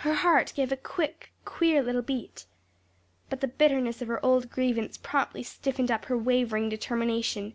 Her 0.00 0.12
heart 0.12 0.52
gave 0.54 0.70
a 0.72 0.76
quick, 0.76 1.32
queer 1.46 1.82
little 1.82 2.02
beat. 2.02 2.44
But 3.30 3.40
the 3.40 3.48
bitterness 3.48 4.02
of 4.02 4.08
her 4.08 4.22
old 4.22 4.50
grievance 4.50 4.98
promptly 4.98 5.42
stiffened 5.42 5.90
up 5.90 6.04
her 6.04 6.18
wavering 6.18 6.68
determination. 6.68 7.54